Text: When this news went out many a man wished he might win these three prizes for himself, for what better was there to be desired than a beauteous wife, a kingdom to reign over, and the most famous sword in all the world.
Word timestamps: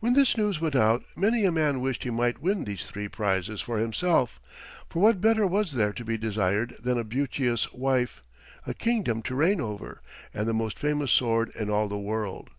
When 0.00 0.14
this 0.14 0.36
news 0.36 0.60
went 0.60 0.74
out 0.74 1.04
many 1.16 1.44
a 1.44 1.52
man 1.52 1.78
wished 1.78 2.02
he 2.02 2.10
might 2.10 2.40
win 2.40 2.64
these 2.64 2.88
three 2.88 3.06
prizes 3.06 3.60
for 3.60 3.78
himself, 3.78 4.40
for 4.90 5.00
what 5.00 5.20
better 5.20 5.46
was 5.46 5.70
there 5.74 5.92
to 5.92 6.04
be 6.04 6.18
desired 6.18 6.74
than 6.82 6.98
a 6.98 7.04
beauteous 7.04 7.72
wife, 7.72 8.20
a 8.66 8.74
kingdom 8.74 9.22
to 9.22 9.36
reign 9.36 9.60
over, 9.60 10.02
and 10.34 10.48
the 10.48 10.52
most 10.54 10.76
famous 10.76 11.12
sword 11.12 11.50
in 11.54 11.70
all 11.70 11.86
the 11.86 11.96
world. 11.96 12.50